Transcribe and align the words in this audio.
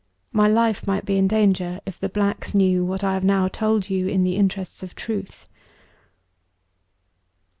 My 0.31 0.47
life 0.47 0.87
might 0.87 1.05
be 1.05 1.17
in 1.19 1.27
danger 1.27 1.79
if 1.85 1.99
the 1.99 2.09
blacks 2.09 2.55
knew 2.55 2.83
what 2.83 3.03
I 3.03 3.13
have 3.13 3.23
now 3.23 3.47
told 3.47 3.87
you, 3.87 4.07
in 4.07 4.23
the 4.23 4.35
interests 4.35 4.81
of 4.81 4.95
truth." 4.95 5.47